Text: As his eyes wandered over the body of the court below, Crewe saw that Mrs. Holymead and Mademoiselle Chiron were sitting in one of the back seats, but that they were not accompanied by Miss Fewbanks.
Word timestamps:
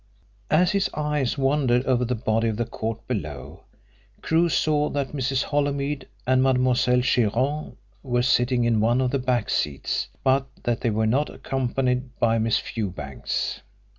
As 0.49 0.71
his 0.71 0.89
eyes 0.95 1.37
wandered 1.37 1.85
over 1.85 2.03
the 2.03 2.15
body 2.15 2.47
of 2.47 2.57
the 2.57 2.65
court 2.65 3.07
below, 3.07 3.65
Crewe 4.23 4.49
saw 4.49 4.89
that 4.89 5.09
Mrs. 5.09 5.43
Holymead 5.43 6.07
and 6.25 6.41
Mademoiselle 6.41 7.01
Chiron 7.01 7.77
were 8.01 8.23
sitting 8.23 8.63
in 8.63 8.79
one 8.79 8.99
of 8.99 9.11
the 9.11 9.19
back 9.19 9.51
seats, 9.51 10.07
but 10.23 10.47
that 10.63 10.81
they 10.81 10.89
were 10.89 11.05
not 11.05 11.29
accompanied 11.29 12.17
by 12.19 12.39
Miss 12.39 12.57
Fewbanks. 12.57 13.61